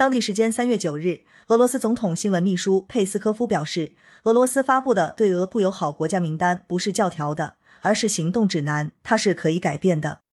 [0.00, 10.20] 当地时间三月九日俄罗斯总统新闻秘书佩斯科夫表示俄罗斯发布的对俄不友好国家名单不是教条的而是行动指南它是可以改变的。